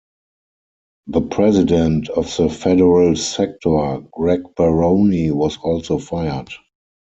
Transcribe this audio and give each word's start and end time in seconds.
The 1.05 1.21
president 1.21 2.09
of 2.09 2.35
the 2.35 2.49
federal 2.49 3.15
sector, 3.15 4.01
Greg 4.11 4.41
Baroni, 4.55 5.29
was 5.29 5.59
also 5.59 5.99
fired. 5.99 6.49